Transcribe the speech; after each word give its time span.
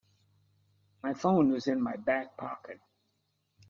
My 1.03 1.13
phone 1.13 1.53
is 1.53 1.67
in 1.67 1.79
my 1.79 1.95
back 1.95 2.35
pocket. 2.35 2.81